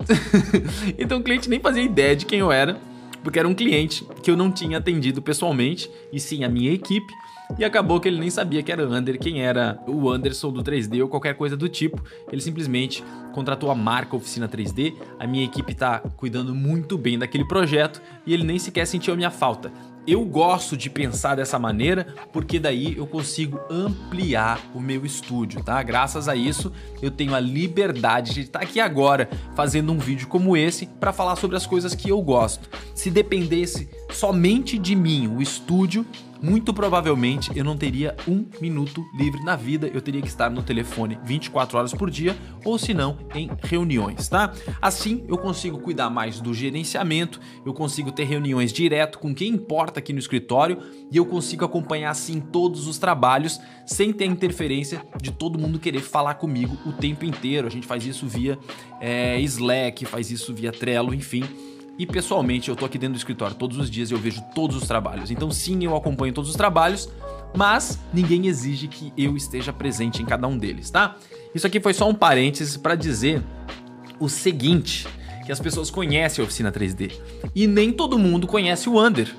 então 0.98 1.18
o 1.18 1.22
cliente 1.22 1.48
nem 1.48 1.58
fazia 1.58 1.82
ideia 1.82 2.14
de 2.14 2.24
quem 2.24 2.38
eu 2.38 2.52
era, 2.52 2.80
porque 3.24 3.38
era 3.38 3.48
um 3.48 3.54
cliente 3.54 4.06
que 4.22 4.30
eu 4.30 4.36
não 4.36 4.50
tinha 4.50 4.78
atendido 4.78 5.20
pessoalmente, 5.20 5.90
e 6.12 6.20
sim 6.20 6.44
a 6.44 6.48
minha 6.48 6.72
equipe. 6.72 7.12
E 7.58 7.64
acabou 7.64 8.00
que 8.00 8.08
ele 8.08 8.18
nem 8.18 8.30
sabia 8.30 8.62
que 8.62 8.72
era 8.72 8.88
Under, 8.88 9.18
quem 9.18 9.42
era 9.42 9.78
o 9.86 10.10
Anderson 10.10 10.50
do 10.50 10.62
3D 10.62 11.02
ou 11.02 11.08
qualquer 11.08 11.34
coisa 11.34 11.56
do 11.56 11.68
tipo. 11.68 12.02
Ele 12.30 12.40
simplesmente 12.40 13.04
contratou 13.32 13.70
a 13.70 13.74
marca 13.74 14.16
Oficina 14.16 14.48
3D. 14.48 14.94
A 15.18 15.26
minha 15.26 15.44
equipe 15.44 15.74
tá 15.74 16.00
cuidando 16.16 16.54
muito 16.54 16.96
bem 16.96 17.18
daquele 17.18 17.46
projeto 17.46 18.00
e 18.26 18.32
ele 18.32 18.42
nem 18.42 18.58
sequer 18.58 18.86
sentiu 18.86 19.12
a 19.12 19.16
minha 19.16 19.30
falta. 19.30 19.70
Eu 20.04 20.24
gosto 20.24 20.76
de 20.76 20.90
pensar 20.90 21.36
dessa 21.36 21.60
maneira 21.60 22.06
porque 22.32 22.58
daí 22.58 22.96
eu 22.96 23.06
consigo 23.06 23.60
ampliar 23.70 24.60
o 24.74 24.80
meu 24.80 25.06
estúdio, 25.06 25.62
tá? 25.62 25.80
Graças 25.80 26.28
a 26.28 26.34
isso 26.34 26.72
eu 27.00 27.08
tenho 27.08 27.34
a 27.34 27.40
liberdade 27.40 28.34
de 28.34 28.40
estar 28.40 28.60
aqui 28.60 28.80
agora 28.80 29.30
fazendo 29.54 29.92
um 29.92 29.98
vídeo 29.98 30.26
como 30.26 30.56
esse 30.56 30.86
para 30.86 31.12
falar 31.12 31.36
sobre 31.36 31.56
as 31.56 31.66
coisas 31.66 31.94
que 31.94 32.08
eu 32.08 32.20
gosto. 32.20 32.68
Se 32.96 33.12
dependesse 33.12 33.88
somente 34.10 34.76
de 34.76 34.96
mim, 34.96 35.28
o 35.28 35.40
estúdio, 35.40 36.04
muito 36.42 36.74
provavelmente 36.74 37.50
eu 37.54 37.64
não 37.64 37.76
teria 37.76 38.16
um 38.26 38.44
minuto 38.60 39.04
livre 39.14 39.42
na 39.44 39.56
vida, 39.56 39.86
eu 39.86 40.00
teria 40.00 40.20
que 40.20 40.28
estar 40.28 40.50
no 40.50 40.62
telefone 40.62 41.18
24 41.24 41.78
horas 41.78 41.94
por 41.94 42.10
dia 42.10 42.36
ou 42.64 42.78
se 42.78 42.92
não 42.92 43.16
em 43.34 43.48
reuniões, 43.62 44.28
tá? 44.28 44.52
Assim 44.80 45.24
eu 45.28 45.38
consigo 45.38 45.78
cuidar 45.78 46.10
mais 46.10 46.40
do 46.40 46.52
gerenciamento, 46.52 47.40
eu 47.64 47.72
consigo 47.72 48.10
ter 48.10 48.24
reuniões 48.24 48.72
direto 48.72 49.18
com 49.18 49.34
quem 49.34 49.48
importa 49.48 50.00
aqui 50.00 50.12
no 50.12 50.18
escritório 50.18 50.78
e 51.10 51.16
eu 51.16 51.24
consigo 51.24 51.64
acompanhar 51.64 52.10
assim 52.10 52.40
todos 52.40 52.86
os 52.86 52.98
trabalhos 52.98 53.60
sem 53.86 54.12
ter 54.12 54.26
interferência 54.26 55.02
de 55.20 55.30
todo 55.30 55.58
mundo 55.58 55.78
querer 55.78 56.00
falar 56.00 56.34
comigo 56.34 56.76
o 56.86 56.92
tempo 56.92 57.24
inteiro. 57.24 57.66
A 57.66 57.70
gente 57.70 57.86
faz 57.86 58.04
isso 58.04 58.26
via 58.26 58.58
é, 59.00 59.40
Slack, 59.40 60.04
faz 60.06 60.30
isso 60.30 60.52
via 60.54 60.72
Trello, 60.72 61.14
enfim. 61.14 61.44
E 61.98 62.06
pessoalmente, 62.06 62.68
eu 62.68 62.76
tô 62.76 62.84
aqui 62.84 62.98
dentro 62.98 63.14
do 63.14 63.18
escritório 63.18 63.54
todos 63.54 63.76
os 63.76 63.90
dias 63.90 64.10
e 64.10 64.14
eu 64.14 64.18
vejo 64.18 64.42
todos 64.54 64.76
os 64.76 64.88
trabalhos. 64.88 65.30
Então, 65.30 65.50
sim, 65.50 65.84
eu 65.84 65.94
acompanho 65.94 66.32
todos 66.32 66.50
os 66.50 66.56
trabalhos, 66.56 67.08
mas 67.54 67.98
ninguém 68.12 68.46
exige 68.46 68.88
que 68.88 69.12
eu 69.16 69.36
esteja 69.36 69.72
presente 69.72 70.22
em 70.22 70.24
cada 70.24 70.46
um 70.46 70.56
deles, 70.56 70.90
tá? 70.90 71.16
Isso 71.54 71.66
aqui 71.66 71.80
foi 71.80 71.92
só 71.92 72.08
um 72.08 72.14
parênteses 72.14 72.76
para 72.76 72.94
dizer 72.94 73.42
o 74.18 74.28
seguinte, 74.28 75.06
que 75.44 75.52
as 75.52 75.60
pessoas 75.60 75.90
conhecem 75.90 76.42
a 76.42 76.46
oficina 76.46 76.72
3D 76.72 77.12
e 77.54 77.66
nem 77.66 77.92
todo 77.92 78.18
mundo 78.18 78.46
conhece 78.46 78.88
o 78.88 78.98
Under, 78.98 79.34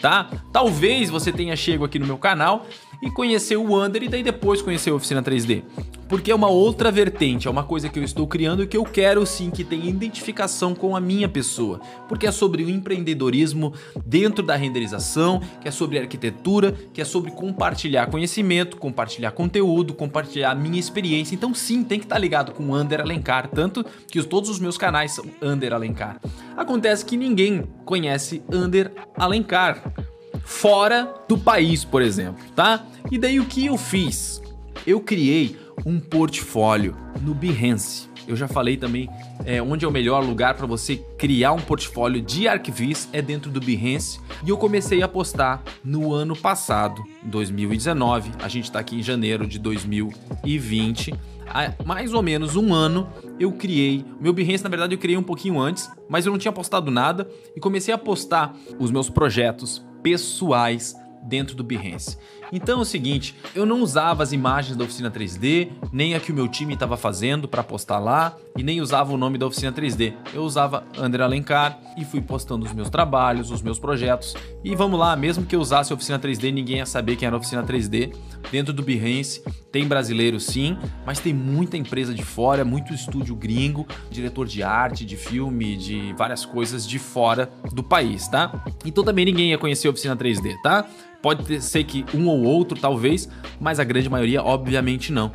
tá? 0.00 0.30
Talvez 0.52 1.10
você 1.10 1.32
tenha 1.32 1.56
chego 1.56 1.84
aqui 1.84 1.98
no 1.98 2.06
meu 2.06 2.16
canal 2.16 2.66
e 3.02 3.10
conhecer 3.10 3.56
o 3.56 3.82
Under 3.82 4.02
e 4.02 4.08
daí 4.08 4.22
depois 4.22 4.60
conhecer 4.60 4.90
a 4.90 4.94
oficina 4.94 5.22
3D. 5.22 5.62
Porque 6.08 6.30
é 6.30 6.34
uma 6.34 6.48
outra 6.48 6.90
vertente, 6.90 7.48
é 7.48 7.50
uma 7.50 7.62
coisa 7.62 7.88
que 7.88 7.98
eu 7.98 8.02
estou 8.02 8.26
criando 8.26 8.62
e 8.62 8.66
que 8.66 8.76
eu 8.76 8.84
quero 8.84 9.26
sim 9.26 9.50
que 9.50 9.62
tenha 9.62 9.88
identificação 9.88 10.74
com 10.74 10.96
a 10.96 11.00
minha 11.00 11.28
pessoa. 11.28 11.80
Porque 12.08 12.26
é 12.26 12.32
sobre 12.32 12.64
o 12.64 12.70
empreendedorismo 12.70 13.74
dentro 14.06 14.42
da 14.42 14.56
renderização, 14.56 15.40
que 15.60 15.68
é 15.68 15.70
sobre 15.70 15.98
arquitetura, 15.98 16.72
que 16.92 17.00
é 17.00 17.04
sobre 17.04 17.30
compartilhar 17.30 18.06
conhecimento, 18.06 18.78
compartilhar 18.78 19.32
conteúdo, 19.32 19.92
compartilhar 19.92 20.52
a 20.52 20.54
minha 20.54 20.80
experiência. 20.80 21.34
Então 21.34 21.52
sim, 21.52 21.84
tem 21.84 21.98
que 21.98 22.06
estar 22.06 22.18
ligado 22.18 22.52
com 22.52 22.74
Under 22.74 23.00
Alencar, 23.00 23.48
tanto 23.48 23.84
que 24.10 24.22
todos 24.22 24.48
os 24.48 24.58
meus 24.58 24.78
canais 24.78 25.12
são 25.12 25.26
Under 25.42 25.74
Alencar. 25.74 26.20
Acontece 26.56 27.04
que 27.04 27.16
ninguém 27.16 27.64
conhece 27.84 28.42
Under 28.50 28.92
Alencar 29.14 29.92
fora 30.44 31.14
do 31.28 31.36
país, 31.36 31.84
por 31.84 32.02
exemplo, 32.02 32.44
tá? 32.54 32.84
E 33.10 33.18
daí 33.18 33.40
o 33.40 33.46
que 33.46 33.66
eu 33.66 33.76
fiz? 33.76 34.42
Eu 34.86 35.00
criei 35.00 35.56
um 35.84 36.00
portfólio 36.00 36.96
no 37.20 37.34
Behance. 37.34 38.08
Eu 38.26 38.36
já 38.36 38.46
falei 38.46 38.76
também 38.76 39.08
é, 39.46 39.62
onde 39.62 39.86
é 39.86 39.88
o 39.88 39.90
melhor 39.90 40.22
lugar 40.22 40.54
para 40.54 40.66
você 40.66 40.96
criar 41.16 41.52
um 41.52 41.60
portfólio 41.60 42.20
de 42.20 42.46
arquivis 42.46 43.08
é 43.10 43.22
dentro 43.22 43.50
do 43.50 43.58
Behance 43.58 44.20
e 44.44 44.50
eu 44.50 44.58
comecei 44.58 45.02
a 45.02 45.08
postar 45.08 45.62
no 45.82 46.12
ano 46.12 46.36
passado, 46.36 47.02
2019. 47.22 48.32
A 48.42 48.48
gente 48.48 48.64
está 48.64 48.80
aqui 48.80 48.96
em 48.96 49.02
janeiro 49.02 49.46
de 49.46 49.58
2020. 49.58 51.14
Há 51.46 51.72
mais 51.86 52.12
ou 52.12 52.22
menos 52.22 52.54
um 52.54 52.74
ano 52.74 53.08
eu 53.40 53.50
criei. 53.52 54.04
Meu 54.20 54.34
Behance, 54.34 54.62
na 54.62 54.68
verdade, 54.68 54.94
eu 54.94 54.98
criei 54.98 55.16
um 55.16 55.22
pouquinho 55.22 55.58
antes, 55.58 55.90
mas 56.06 56.26
eu 56.26 56.32
não 56.32 56.38
tinha 56.38 56.52
postado 56.52 56.90
nada 56.90 57.26
e 57.56 57.60
comecei 57.60 57.94
a 57.94 57.98
postar 57.98 58.54
os 58.78 58.90
meus 58.90 59.08
projetos 59.08 59.82
pessoais 60.02 60.94
dentro 61.22 61.54
do 61.54 61.64
Behance. 61.64 62.16
Então 62.52 62.78
é 62.78 62.82
o 62.82 62.84
seguinte, 62.84 63.34
eu 63.54 63.66
não 63.66 63.82
usava 63.82 64.22
as 64.22 64.32
imagens 64.32 64.76
da 64.76 64.84
oficina 64.84 65.10
3D, 65.10 65.70
nem 65.92 66.14
a 66.14 66.20
que 66.20 66.32
o 66.32 66.34
meu 66.34 66.48
time 66.48 66.74
estava 66.74 66.96
fazendo 66.96 67.46
para 67.46 67.62
postar 67.62 67.98
lá, 67.98 68.36
e 68.56 68.62
nem 68.62 68.80
usava 68.80 69.12
o 69.12 69.16
nome 69.16 69.38
da 69.38 69.46
oficina 69.46 69.70
3D. 69.70 70.14
Eu 70.34 70.42
usava 70.42 70.84
André 70.98 71.22
Alencar 71.22 71.78
e 71.96 72.04
fui 72.04 72.20
postando 72.20 72.66
os 72.66 72.72
meus 72.72 72.90
trabalhos, 72.90 73.50
os 73.50 73.62
meus 73.62 73.78
projetos. 73.78 74.34
E 74.64 74.74
vamos 74.74 74.98
lá, 74.98 75.14
mesmo 75.14 75.46
que 75.46 75.54
eu 75.54 75.60
usasse 75.60 75.92
a 75.92 75.96
oficina 75.96 76.18
3D, 76.18 76.52
ninguém 76.52 76.78
ia 76.78 76.86
saber 76.86 77.16
quem 77.16 77.26
era 77.26 77.36
a 77.36 77.38
oficina 77.38 77.62
3D. 77.62 78.14
Dentro 78.50 78.72
do 78.72 78.82
Behance 78.82 79.42
tem 79.70 79.86
brasileiro 79.86 80.40
sim, 80.40 80.76
mas 81.06 81.20
tem 81.20 81.32
muita 81.32 81.76
empresa 81.76 82.14
de 82.14 82.24
fora, 82.24 82.64
muito 82.64 82.92
estúdio 82.92 83.36
gringo, 83.36 83.86
diretor 84.10 84.46
de 84.46 84.62
arte, 84.62 85.04
de 85.04 85.16
filme, 85.16 85.76
de 85.76 86.12
várias 86.14 86.44
coisas 86.44 86.86
de 86.86 86.98
fora 86.98 87.50
do 87.72 87.82
país, 87.82 88.26
tá? 88.26 88.64
Então 88.84 89.04
também 89.04 89.24
ninguém 89.24 89.50
ia 89.50 89.58
conhecer 89.58 89.86
a 89.86 89.90
oficina 89.90 90.16
3D, 90.16 90.56
tá? 90.62 90.84
Pode 91.28 91.60
ser 91.60 91.84
que 91.84 92.06
um 92.14 92.26
ou 92.26 92.42
outro, 92.42 92.80
talvez, 92.80 93.28
mas 93.60 93.78
a 93.78 93.84
grande 93.84 94.08
maioria, 94.08 94.42
obviamente, 94.42 95.12
não. 95.12 95.30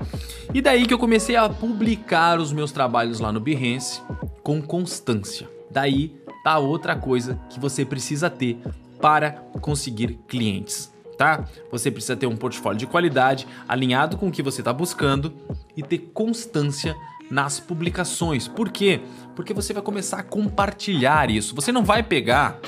E 0.51 0.59
daí 0.59 0.87
que 0.87 0.93
eu 0.95 0.97
comecei 0.97 1.35
a 1.35 1.47
publicar 1.47 2.39
os 2.39 2.51
meus 2.51 2.71
trabalhos 2.71 3.19
lá 3.19 3.31
no 3.31 3.39
Behance 3.39 4.01
com 4.41 4.59
constância. 4.59 5.47
Daí 5.69 6.15
tá 6.43 6.57
outra 6.57 6.95
coisa 6.95 7.39
que 7.47 7.59
você 7.59 7.85
precisa 7.85 8.27
ter 8.27 8.57
para 8.99 9.33
conseguir 9.61 10.17
clientes, 10.27 10.91
tá? 11.15 11.47
Você 11.71 11.91
precisa 11.91 12.15
ter 12.15 12.25
um 12.25 12.35
portfólio 12.35 12.79
de 12.79 12.87
qualidade 12.87 13.47
alinhado 13.67 14.17
com 14.17 14.29
o 14.29 14.31
que 14.31 14.41
você 14.41 14.61
está 14.61 14.73
buscando 14.73 15.31
e 15.77 15.83
ter 15.83 16.09
constância 16.11 16.95
nas 17.29 17.59
publicações. 17.59 18.47
Por 18.47 18.71
quê? 18.71 18.99
Porque 19.35 19.53
você 19.53 19.73
vai 19.73 19.83
começar 19.83 20.17
a 20.17 20.23
compartilhar 20.23 21.29
isso. 21.29 21.53
Você 21.53 21.71
não 21.71 21.83
vai 21.83 22.01
pegar 22.01 22.59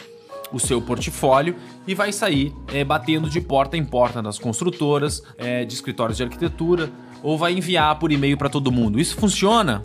o 0.51 0.59
seu 0.59 0.81
portfólio 0.81 1.55
e 1.87 1.95
vai 1.95 2.11
sair 2.11 2.53
é, 2.73 2.83
batendo 2.83 3.29
de 3.29 3.41
porta 3.41 3.75
em 3.77 3.83
porta 3.83 4.21
nas 4.21 4.39
construtoras, 4.39 5.23
é, 5.37 5.65
de 5.65 5.73
escritórios 5.73 6.17
de 6.17 6.23
arquitetura, 6.23 6.91
ou 7.23 7.37
vai 7.37 7.53
enviar 7.53 7.97
por 7.97 8.11
e-mail 8.11 8.37
para 8.37 8.49
todo 8.49 8.71
mundo. 8.71 8.99
Isso 8.99 9.15
funciona? 9.15 9.83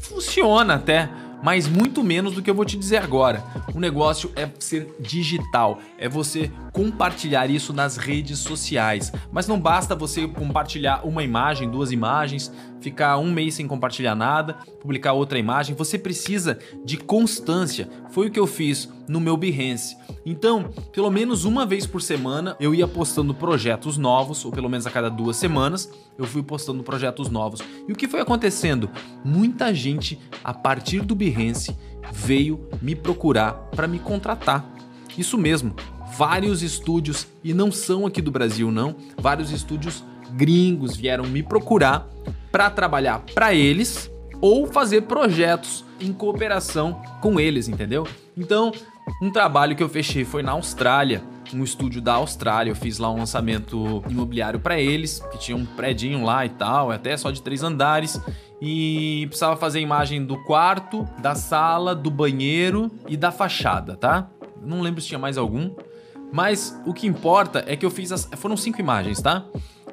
Funciona 0.00 0.74
até, 0.74 1.08
mas 1.42 1.68
muito 1.68 2.02
menos 2.02 2.34
do 2.34 2.42
que 2.42 2.50
eu 2.50 2.54
vou 2.54 2.64
te 2.64 2.76
dizer 2.76 2.98
agora. 2.98 3.44
O 3.74 3.80
negócio 3.80 4.30
é 4.36 4.48
ser 4.58 4.94
digital, 5.00 5.78
é 5.98 6.08
você 6.08 6.50
compartilhar 6.72 7.50
isso 7.50 7.72
nas 7.72 7.96
redes 7.96 8.38
sociais. 8.38 9.12
Mas 9.30 9.46
não 9.46 9.60
basta 9.60 9.94
você 9.94 10.26
compartilhar 10.26 11.06
uma 11.06 11.22
imagem, 11.22 11.70
duas 11.70 11.92
imagens, 11.92 12.52
ficar 12.80 13.18
um 13.18 13.32
mês 13.32 13.54
sem 13.54 13.66
compartilhar 13.66 14.14
nada, 14.14 14.54
publicar 14.80 15.12
outra 15.12 15.38
imagem. 15.38 15.74
Você 15.74 15.98
precisa 15.98 16.58
de 16.84 16.96
constância. 16.96 17.88
Foi 18.10 18.28
o 18.28 18.30
que 18.30 18.38
eu 18.38 18.46
fiz 18.46 18.88
no 19.08 19.20
meu 19.20 19.36
Behance. 19.36 19.96
Então, 20.28 20.64
pelo 20.90 21.08
menos 21.08 21.44
uma 21.44 21.64
vez 21.64 21.86
por 21.86 22.02
semana 22.02 22.56
eu 22.58 22.74
ia 22.74 22.88
postando 22.88 23.32
projetos 23.32 23.96
novos, 23.96 24.44
ou 24.44 24.50
pelo 24.50 24.68
menos 24.68 24.84
a 24.84 24.90
cada 24.90 25.08
duas 25.08 25.36
semanas 25.36 25.88
eu 26.18 26.24
fui 26.24 26.42
postando 26.42 26.82
projetos 26.82 27.30
novos. 27.30 27.60
E 27.86 27.92
o 27.92 27.94
que 27.94 28.08
foi 28.08 28.20
acontecendo? 28.20 28.90
Muita 29.24 29.72
gente, 29.72 30.18
a 30.42 30.52
partir 30.52 31.02
do 31.02 31.14
Behance, 31.14 31.76
veio 32.12 32.68
me 32.82 32.96
procurar 32.96 33.52
para 33.70 33.86
me 33.86 34.00
contratar. 34.00 34.68
Isso 35.16 35.38
mesmo, 35.38 35.76
vários 36.18 36.60
estúdios, 36.60 37.28
e 37.44 37.54
não 37.54 37.70
são 37.70 38.04
aqui 38.04 38.20
do 38.20 38.32
Brasil 38.32 38.72
não, 38.72 38.96
vários 39.16 39.52
estúdios 39.52 40.02
gringos 40.32 40.96
vieram 40.96 41.24
me 41.24 41.40
procurar 41.40 42.10
para 42.50 42.68
trabalhar 42.68 43.20
para 43.32 43.54
eles 43.54 44.10
ou 44.40 44.66
fazer 44.66 45.02
projetos 45.02 45.84
em 46.00 46.12
cooperação 46.12 47.00
com 47.22 47.38
eles, 47.38 47.68
entendeu? 47.68 48.06
Então, 48.36 48.72
um 49.20 49.30
trabalho 49.30 49.74
que 49.76 49.82
eu 49.82 49.88
fechei 49.88 50.24
foi 50.24 50.42
na 50.42 50.52
Austrália, 50.52 51.22
um 51.54 51.62
estúdio 51.62 52.02
da 52.02 52.14
Austrália. 52.14 52.70
Eu 52.70 52.76
fiz 52.76 52.98
lá 52.98 53.10
um 53.10 53.18
lançamento 53.18 54.02
imobiliário 54.08 54.60
para 54.60 54.80
eles, 54.80 55.20
que 55.30 55.38
tinha 55.38 55.56
um 55.56 55.64
predinho 55.64 56.24
lá 56.24 56.44
e 56.44 56.48
tal, 56.50 56.90
até 56.90 57.16
só 57.16 57.30
de 57.30 57.40
três 57.40 57.62
andares. 57.62 58.20
E 58.60 59.26
precisava 59.26 59.56
fazer 59.56 59.78
a 59.78 59.82
imagem 59.82 60.24
do 60.24 60.42
quarto, 60.44 61.06
da 61.20 61.34
sala, 61.34 61.94
do 61.94 62.10
banheiro 62.10 62.90
e 63.06 63.16
da 63.16 63.30
fachada, 63.30 63.96
tá? 63.96 64.28
Não 64.62 64.80
lembro 64.80 65.00
se 65.00 65.08
tinha 65.08 65.18
mais 65.18 65.38
algum. 65.38 65.70
Mas 66.32 66.78
o 66.84 66.92
que 66.92 67.06
importa 67.06 67.64
é 67.66 67.76
que 67.76 67.86
eu 67.86 67.90
fiz 67.90 68.10
as. 68.10 68.28
Foram 68.36 68.56
cinco 68.56 68.80
imagens, 68.80 69.20
tá? 69.20 69.44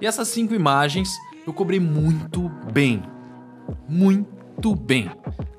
E 0.02 0.08
essas 0.08 0.28
cinco 0.30 0.54
imagens 0.54 1.10
eu 1.46 1.54
cobrei 1.54 1.80
muito 1.80 2.50
bem. 2.72 3.04
Muito 3.88 4.76
bem, 4.76 5.12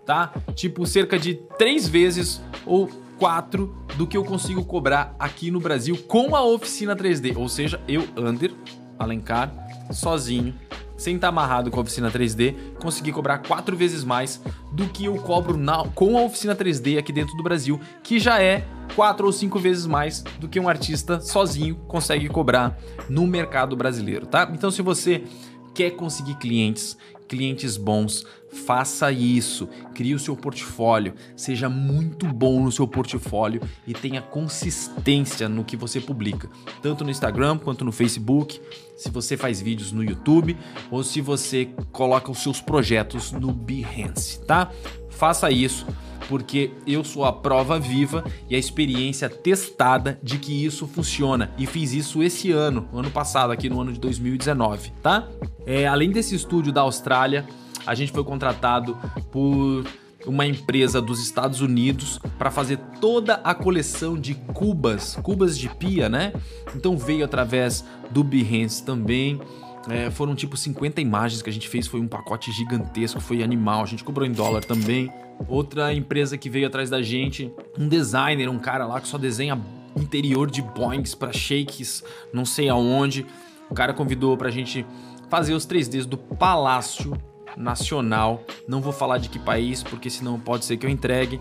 tá? 0.05 0.33
Tipo, 0.55 0.87
cerca 0.87 1.19
de 1.19 1.35
três 1.57 1.87
vezes 1.87 2.43
ou 2.67 2.91
4 3.19 3.75
do 3.97 4.07
que 4.07 4.17
eu 4.17 4.25
consigo 4.25 4.65
cobrar 4.65 5.15
aqui 5.19 5.51
no 5.51 5.61
Brasil 5.61 5.97
com 6.09 6.35
a 6.35 6.45
oficina 6.45 6.97
3D. 6.97 7.37
Ou 7.37 7.49
seja, 7.49 7.81
eu, 7.87 8.05
Under, 8.17 8.53
Alencar, 8.99 9.53
sozinho, 9.91 10.55
sem 10.97 11.17
estar 11.17 11.29
amarrado 11.29 11.71
com 11.71 11.79
a 11.79 11.83
oficina 11.83 12.11
3D, 12.11 12.55
consegui 12.81 13.13
cobrar 13.13 13.39
quatro 13.39 13.77
vezes 13.77 14.05
mais 14.05 14.41
do 14.73 14.87
que 14.89 15.05
eu 15.05 15.17
cobro 15.17 15.57
na, 15.57 15.85
com 15.89 16.17
a 16.17 16.23
oficina 16.23 16.55
3D 16.55 16.99
aqui 16.99 17.13
dentro 17.13 17.37
do 17.37 17.43
Brasil, 17.43 17.81
que 18.03 18.19
já 18.19 18.41
é 18.41 18.65
quatro 18.95 19.27
ou 19.27 19.33
cinco 19.33 19.59
vezes 19.59 19.87
mais 19.87 20.23
do 20.39 20.49
que 20.49 20.61
um 20.61 20.69
artista 20.69 21.21
sozinho 21.21 21.75
consegue 21.89 22.29
cobrar 22.29 22.79
no 23.09 23.27
mercado 23.27 23.77
brasileiro, 23.77 24.27
tá? 24.27 24.49
Então, 24.53 24.71
se 24.71 24.83
você 24.83 25.25
quer 25.75 25.91
conseguir 25.91 26.37
clientes, 26.37 26.97
clientes 27.29 27.77
bons, 27.77 28.25
faça 28.67 29.11
isso. 29.11 29.69
Crie 29.95 30.15
o 30.15 30.19
seu 30.19 30.37
portfólio, 30.37 31.15
seja 31.37 31.69
muito 31.69 32.27
bom 32.27 32.63
no 32.63 32.73
seu 32.73 32.87
portfólio 32.87 33.61
e 33.87 33.93
tenha 33.93 34.23
consistência 34.23 35.49
no 35.49 35.65
que 35.65 35.77
você 35.77 36.01
publica, 36.01 36.49
tanto 36.83 37.05
no 37.05 37.11
Instagram 37.11 37.59
quanto 37.59 37.85
no 37.85 37.93
Facebook, 37.93 38.61
se 38.97 39.11
você 39.11 39.37
faz 39.37 39.61
vídeos 39.61 39.93
no 39.93 40.05
YouTube 40.05 40.57
ou 40.91 41.03
se 41.03 41.21
você 41.21 41.69
coloca 41.93 42.31
os 42.31 42.43
seus 42.43 42.61
projetos 42.61 43.33
no 43.33 43.53
Behance, 43.53 44.41
tá? 44.45 44.71
Faça 45.11 45.51
isso 45.51 45.87
porque 46.29 46.71
eu 46.87 47.05
sou 47.05 47.25
a 47.25 47.33
prova 47.33 47.79
viva 47.79 48.25
e 48.49 48.55
a 48.55 48.59
experiência 48.59 49.29
testada 49.29 50.19
de 50.23 50.39
que 50.39 50.65
isso 50.65 50.87
funciona. 50.87 51.51
E 51.59 51.67
fiz 51.67 51.93
isso 51.93 52.23
esse 52.23 52.51
ano, 52.51 52.89
ano 52.93 53.11
passado, 53.11 53.53
aqui 53.53 53.69
no 53.69 53.81
ano 53.81 53.93
de 53.93 54.01
2019, 54.01 54.93
tá? 55.03 55.29
É, 55.67 55.87
além 55.87 56.11
desse 56.11 56.35
estúdio 56.35 56.73
da 56.73 56.83
Austrália, 56.83 57.47
a 57.87 57.95
gente 57.95 58.13
foi 58.13 58.25
contratado 58.25 58.97
por 59.31 59.85
uma 60.27 60.47
empresa 60.47 61.01
dos 61.01 61.21
Estados 61.21 61.61
Unidos 61.61 62.19
para 62.39 62.51
fazer 62.51 62.79
toda 63.01 63.35
a 63.45 63.55
coleção 63.55 64.19
de 64.19 64.35
cubas, 64.35 65.17
cubas 65.23 65.59
de 65.59 65.69
pia, 65.69 66.09
né? 66.09 66.33
Então 66.75 66.97
veio 66.97 67.25
através 67.25 67.85
do 68.11 68.25
Behance 68.25 68.83
também. 68.83 69.41
É, 69.89 70.11
foram 70.11 70.35
tipo 70.35 70.57
50 70.57 71.01
imagens 71.01 71.43
que 71.43 71.51
a 71.51 71.53
gente 71.53 71.69
fez, 71.69 71.87
foi 71.87 72.01
um 72.01 72.09
pacote 72.09 72.51
gigantesco, 72.53 73.21
foi 73.21 73.43
animal, 73.43 73.83
a 73.83 73.87
gente 73.87 74.03
cobrou 74.03 74.27
em 74.27 74.33
dólar 74.33 74.65
também. 74.65 75.13
Outra 75.49 75.93
empresa 75.93 76.39
que 76.39 76.49
veio 76.49 76.67
atrás 76.67 76.89
da 76.89 77.03
gente, 77.03 77.53
um 77.79 77.89
designer, 77.89 78.49
um 78.49 78.59
cara 78.59 78.87
lá 78.87 79.01
que 79.01 79.09
só 79.09 79.19
desenha 79.19 79.61
interior 79.97 80.51
de 80.51 80.63
Boeings 80.63 81.15
para 81.15 81.33
shakes, 81.33 82.03
não 82.33 82.45
sei 82.45 82.69
aonde. 82.69 83.27
O 83.71 83.75
cara 83.75 83.93
convidou 83.93 84.37
pra 84.37 84.51
gente 84.51 84.85
fazer 85.29 85.55
os 85.55 85.67
3Ds 85.67 86.07
do 86.07 86.17
Palácio 86.17 87.17
Nacional. 87.57 88.43
Não 88.67 88.81
vou 88.81 88.93
falar 88.93 89.19
de 89.19 89.29
que 89.29 89.39
país, 89.39 89.83
porque 89.83 90.11
senão 90.11 90.39
pode 90.39 90.65
ser 90.65 90.77
que 90.77 90.87
eu 90.87 90.91
entregue. 90.91 91.41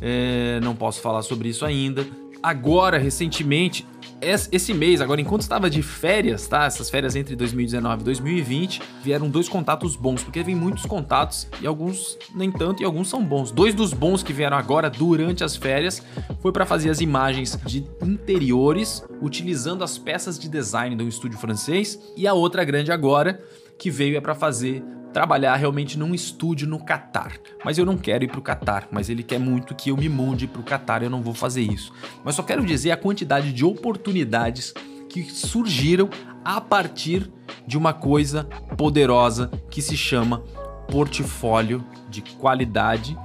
É, 0.00 0.60
não 0.62 0.74
posso 0.74 1.00
falar 1.00 1.22
sobre 1.22 1.48
isso 1.48 1.64
ainda, 1.64 2.06
agora, 2.42 2.98
recentemente, 2.98 3.86
esse 4.20 4.74
mês, 4.74 5.00
agora, 5.00 5.20
enquanto 5.20 5.42
estava 5.42 5.70
de 5.70 5.82
férias, 5.82 6.46
tá? 6.46 6.64
Essas 6.64 6.90
férias 6.90 7.14
entre 7.14 7.36
2019 7.36 8.02
e 8.02 8.04
2020, 8.04 8.82
vieram 9.02 9.28
dois 9.28 9.48
contatos 9.48 9.94
bons, 9.96 10.22
porque 10.22 10.42
vem 10.42 10.54
muitos 10.54 10.84
contatos 10.84 11.46
e 11.60 11.66
alguns 11.66 12.18
nem 12.34 12.50
tanto 12.50 12.82
e 12.82 12.84
alguns 12.84 13.08
são 13.08 13.24
bons. 13.24 13.50
Dois 13.50 13.74
dos 13.74 13.92
bons 13.92 14.22
que 14.22 14.32
vieram 14.32 14.56
agora 14.56 14.90
durante 14.90 15.44
as 15.44 15.56
férias 15.56 16.02
foi 16.40 16.52
para 16.52 16.66
fazer 16.66 16.90
as 16.90 17.00
imagens 17.00 17.58
de 17.64 17.84
interiores 18.02 19.04
utilizando 19.22 19.84
as 19.84 19.96
peças 19.98 20.38
de 20.38 20.48
design 20.48 20.96
de 20.96 21.02
um 21.02 21.08
estúdio 21.08 21.38
francês 21.38 21.98
e 22.16 22.26
a 22.26 22.34
outra 22.34 22.64
grande 22.64 22.90
agora 22.90 23.40
que 23.78 23.90
veio 23.90 24.16
é 24.16 24.20
para 24.20 24.34
fazer 24.34 24.82
trabalhar 25.12 25.56
realmente 25.56 25.98
num 25.98 26.14
estúdio 26.14 26.68
no 26.68 26.78
Catar. 26.78 27.32
Mas 27.64 27.78
eu 27.78 27.86
não 27.86 27.96
quero 27.96 28.24
ir 28.24 28.28
para 28.28 28.38
o 28.38 28.42
Catar, 28.42 28.88
mas 28.90 29.08
ele 29.08 29.22
quer 29.22 29.38
muito 29.38 29.74
que 29.74 29.90
eu 29.90 29.96
me 29.96 30.08
mude 30.08 30.46
para 30.46 30.60
o 30.60 30.64
Catar, 30.64 31.02
eu 31.02 31.10
não 31.10 31.22
vou 31.22 31.34
fazer 31.34 31.62
isso. 31.62 31.92
Mas 32.24 32.34
só 32.34 32.42
quero 32.42 32.64
dizer 32.64 32.90
a 32.90 32.96
quantidade 32.96 33.52
de 33.52 33.64
oportunidades 33.64 34.74
que 35.08 35.22
surgiram 35.24 36.08
a 36.44 36.60
partir 36.60 37.30
de 37.66 37.76
uma 37.76 37.92
coisa 37.92 38.44
poderosa 38.76 39.50
que 39.70 39.80
se 39.80 39.96
chama 39.96 40.42
portfólio 40.90 41.84
de 42.08 42.22
qualidade 42.22 43.16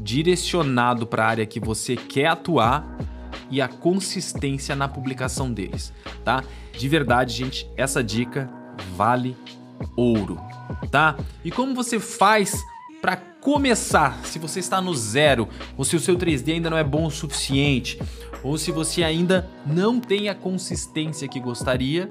direcionado 0.00 1.06
para 1.06 1.24
a 1.24 1.28
área 1.28 1.46
que 1.46 1.60
você 1.60 1.96
quer 1.96 2.26
atuar 2.26 2.96
e 3.50 3.60
a 3.60 3.68
consistência 3.68 4.76
na 4.76 4.88
publicação 4.88 5.52
deles, 5.52 5.92
tá? 6.24 6.44
De 6.76 6.88
verdade, 6.88 7.34
gente, 7.34 7.68
essa 7.76 8.02
dica 8.02 8.50
vale 8.96 9.36
ouro 9.96 10.47
tá? 10.90 11.16
E 11.44 11.50
como 11.50 11.74
você 11.74 11.98
faz 12.00 12.62
para 13.00 13.16
começar, 13.16 14.24
se 14.24 14.38
você 14.38 14.60
está 14.60 14.80
no 14.80 14.94
zero, 14.94 15.48
ou 15.76 15.84
se 15.84 15.96
o 15.96 16.00
seu 16.00 16.16
3D 16.16 16.54
ainda 16.54 16.70
não 16.70 16.76
é 16.76 16.84
bom 16.84 17.06
o 17.06 17.10
suficiente, 17.10 18.00
ou 18.42 18.58
se 18.58 18.72
você 18.72 19.02
ainda 19.02 19.48
não 19.64 20.00
tem 20.00 20.28
a 20.28 20.34
consistência 20.34 21.28
que 21.28 21.40
gostaria, 21.40 22.10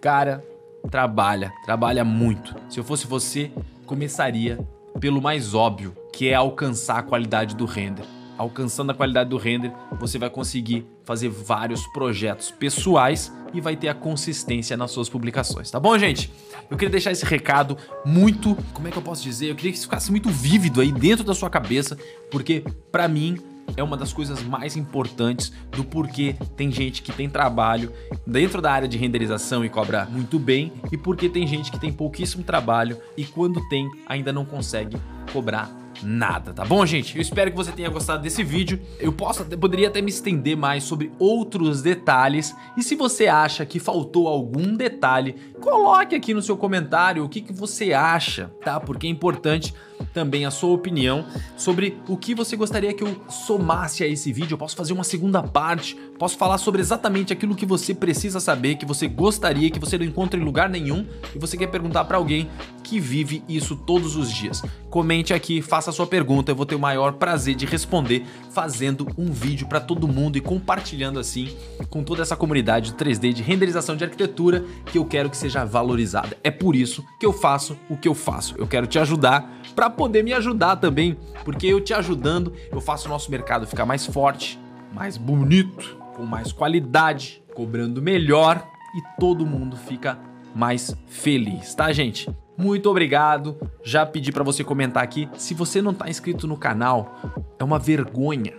cara, 0.00 0.44
trabalha, 0.90 1.52
trabalha 1.64 2.04
muito. 2.04 2.54
Se 2.68 2.78
eu 2.78 2.84
fosse 2.84 3.06
você, 3.06 3.50
começaria 3.86 4.58
pelo 5.00 5.20
mais 5.20 5.54
óbvio, 5.54 5.94
que 6.12 6.28
é 6.28 6.34
alcançar 6.34 6.98
a 6.98 7.02
qualidade 7.02 7.54
do 7.54 7.64
render. 7.64 8.04
Alcançando 8.38 8.92
a 8.92 8.94
qualidade 8.94 9.28
do 9.30 9.36
render, 9.36 9.72
você 9.98 10.16
vai 10.16 10.30
conseguir 10.30 10.86
fazer 11.04 11.28
vários 11.28 11.86
projetos 11.88 12.50
pessoais 12.52 13.32
e 13.52 13.60
vai 13.60 13.76
ter 13.76 13.88
a 13.88 13.94
consistência 13.94 14.76
nas 14.76 14.90
suas 14.90 15.08
publicações, 15.08 15.70
tá 15.70 15.80
bom, 15.80 15.98
gente? 15.98 16.30
Eu 16.70 16.76
queria 16.76 16.90
deixar 16.90 17.10
esse 17.10 17.24
recado 17.24 17.76
muito, 18.04 18.56
como 18.72 18.86
é 18.86 18.90
que 18.90 18.98
eu 18.98 19.02
posso 19.02 19.22
dizer? 19.22 19.50
Eu 19.50 19.56
queria 19.56 19.72
que 19.72 19.80
ficasse 19.80 20.10
muito 20.10 20.28
vívido 20.28 20.80
aí 20.80 20.92
dentro 20.92 21.24
da 21.24 21.34
sua 21.34 21.50
cabeça, 21.50 21.98
porque 22.30 22.62
para 22.92 23.08
mim 23.08 23.38
é 23.76 23.82
uma 23.82 23.96
das 23.96 24.12
coisas 24.12 24.42
mais 24.42 24.76
importantes 24.76 25.52
do 25.72 25.84
porquê 25.84 26.34
tem 26.56 26.70
gente 26.70 27.02
que 27.02 27.12
tem 27.12 27.28
trabalho 27.28 27.92
dentro 28.26 28.62
da 28.62 28.72
área 28.72 28.88
de 28.88 28.96
renderização 28.96 29.64
e 29.64 29.68
cobra 29.68 30.06
muito 30.06 30.38
bem, 30.38 30.72
e 30.92 30.96
porque 30.96 31.28
tem 31.28 31.46
gente 31.46 31.70
que 31.70 31.78
tem 31.78 31.92
pouquíssimo 31.92 32.44
trabalho 32.44 32.98
e 33.16 33.24
quando 33.24 33.66
tem 33.68 33.88
ainda 34.06 34.32
não 34.32 34.44
consegue 34.44 34.96
cobrar 35.32 35.70
nada, 36.06 36.52
tá 36.52 36.64
bom, 36.64 36.84
gente? 36.84 37.16
Eu 37.16 37.22
espero 37.22 37.50
que 37.50 37.56
você 37.56 37.72
tenha 37.72 37.88
gostado 37.88 38.22
desse 38.22 38.42
vídeo. 38.42 38.80
Eu 38.98 39.12
posso, 39.12 39.44
poderia 39.44 39.88
até 39.88 40.00
me 40.00 40.10
estender 40.10 40.56
mais 40.56 40.84
sobre 40.84 41.12
outros 41.18 41.82
detalhes. 41.82 42.54
E 42.76 42.82
se 42.82 42.94
você 42.94 43.26
acha 43.26 43.64
que 43.64 43.78
faltou 43.78 44.28
algum 44.28 44.74
detalhe, 44.74 45.34
coloque 45.60 46.14
aqui 46.14 46.32
no 46.34 46.42
seu 46.42 46.56
comentário 46.56 47.24
o 47.24 47.28
que, 47.28 47.40
que 47.40 47.52
você 47.52 47.92
acha, 47.92 48.50
tá? 48.64 48.78
Porque 48.80 49.06
é 49.06 49.10
importante 49.10 49.74
também 50.12 50.44
a 50.44 50.50
sua 50.50 50.70
opinião 50.70 51.24
sobre 51.56 51.98
o 52.08 52.16
que 52.16 52.34
você 52.34 52.56
gostaria 52.56 52.92
que 52.92 53.02
eu 53.02 53.16
somasse 53.28 54.02
a 54.02 54.06
esse 54.06 54.32
vídeo. 54.32 54.54
Eu 54.54 54.58
posso 54.58 54.76
fazer 54.76 54.92
uma 54.92 55.04
segunda 55.04 55.42
parte, 55.42 55.96
posso 56.18 56.36
falar 56.36 56.58
sobre 56.58 56.80
exatamente 56.80 57.32
aquilo 57.32 57.54
que 57.54 57.66
você 57.66 57.94
precisa 57.94 58.40
saber, 58.40 58.76
que 58.76 58.86
você 58.86 59.08
gostaria, 59.08 59.70
que 59.70 59.78
você 59.78 59.98
não 59.98 60.04
encontra 60.04 60.38
em 60.38 60.44
lugar 60.44 60.68
nenhum 60.68 61.06
e 61.34 61.38
você 61.38 61.56
quer 61.56 61.68
perguntar 61.68 62.04
para 62.04 62.16
alguém 62.16 62.48
que 62.82 62.98
vive 62.98 63.42
isso 63.46 63.76
todos 63.76 64.16
os 64.16 64.32
dias. 64.32 64.62
Comente 64.88 65.34
aqui, 65.34 65.60
faça 65.60 65.90
a 65.90 65.92
sua 65.92 66.06
pergunta, 66.06 66.50
eu 66.50 66.56
vou 66.56 66.64
ter 66.64 66.74
o 66.74 66.78
maior 66.78 67.12
prazer 67.12 67.54
de 67.54 67.66
responder 67.66 68.24
fazendo 68.50 69.06
um 69.18 69.30
vídeo 69.30 69.66
para 69.66 69.78
todo 69.78 70.08
mundo 70.08 70.38
e 70.38 70.40
compartilhando 70.40 71.18
assim 71.18 71.54
com 71.90 72.02
toda 72.02 72.22
essa 72.22 72.34
comunidade 72.34 72.92
de 72.92 72.96
3D 72.96 73.34
de 73.34 73.42
renderização 73.42 73.94
de 73.94 74.04
arquitetura 74.04 74.64
que 74.86 74.96
eu 74.96 75.04
quero 75.04 75.28
que 75.28 75.36
seja 75.36 75.64
valorizada. 75.64 76.36
É 76.42 76.50
por 76.50 76.74
isso 76.74 77.04
que 77.20 77.26
eu 77.26 77.32
faço 77.32 77.76
o 77.90 77.96
que 77.96 78.08
eu 78.08 78.14
faço. 78.14 78.54
Eu 78.56 78.66
quero 78.66 78.86
te 78.86 78.98
ajudar 78.98 79.60
para 79.88 79.90
poder 79.90 80.22
me 80.22 80.32
ajudar 80.34 80.76
também, 80.76 81.16
porque 81.44 81.66
eu 81.66 81.80
te 81.80 81.94
ajudando, 81.94 82.52
eu 82.70 82.80
faço 82.80 83.06
o 83.06 83.10
nosso 83.10 83.30
mercado 83.30 83.66
ficar 83.66 83.86
mais 83.86 84.04
forte, 84.04 84.58
mais 84.92 85.16
bonito, 85.16 85.96
com 86.14 86.24
mais 86.24 86.52
qualidade, 86.52 87.42
cobrando 87.54 88.02
melhor 88.02 88.62
e 88.94 89.20
todo 89.20 89.46
mundo 89.46 89.76
fica 89.76 90.18
mais 90.54 90.94
feliz, 91.06 91.74
tá, 91.74 91.90
gente? 91.92 92.28
Muito 92.56 92.90
obrigado. 92.90 93.56
Já 93.84 94.04
pedi 94.04 94.32
para 94.32 94.42
você 94.42 94.64
comentar 94.64 95.02
aqui. 95.02 95.28
Se 95.36 95.54
você 95.54 95.80
não 95.80 95.94
tá 95.94 96.08
inscrito 96.08 96.46
no 96.46 96.56
canal, 96.56 97.16
é 97.56 97.62
uma 97.62 97.78
vergonha. 97.78 98.52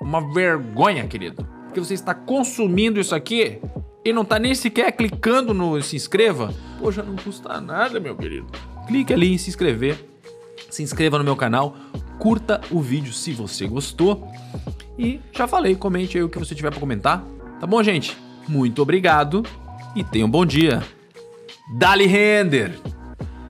Uma 0.00 0.32
vergonha, 0.32 1.06
querido. 1.06 1.46
Porque 1.66 1.78
você 1.78 1.92
está 1.92 2.14
consumindo 2.14 2.98
isso 2.98 3.14
aqui 3.14 3.60
e 4.02 4.12
não 4.12 4.24
tá 4.24 4.38
nem 4.38 4.54
sequer 4.54 4.90
clicando 4.92 5.52
no 5.52 5.80
se 5.82 5.96
inscreva. 5.96 6.52
Poxa, 6.78 7.02
não 7.02 7.14
custa 7.14 7.60
nada, 7.60 8.00
meu 8.00 8.16
querido. 8.16 8.46
Clique 8.86 9.12
ali 9.12 9.34
em 9.34 9.38
se 9.38 9.50
inscrever 9.50 10.11
se 10.70 10.82
inscreva 10.82 11.18
no 11.18 11.24
meu 11.24 11.36
canal, 11.36 11.76
curta 12.18 12.60
o 12.70 12.80
vídeo 12.80 13.12
se 13.12 13.32
você 13.32 13.66
gostou 13.66 14.28
e 14.98 15.20
já 15.32 15.46
falei, 15.46 15.74
comente 15.74 16.16
aí 16.16 16.24
o 16.24 16.28
que 16.28 16.38
você 16.38 16.54
tiver 16.54 16.70
para 16.70 16.80
comentar. 16.80 17.24
Tá 17.60 17.66
bom, 17.66 17.82
gente? 17.82 18.16
Muito 18.48 18.82
obrigado 18.82 19.42
e 19.94 20.02
tenha 20.02 20.26
um 20.26 20.30
bom 20.30 20.44
dia. 20.44 20.82
Dali 21.78 22.06
Render! 22.06 22.78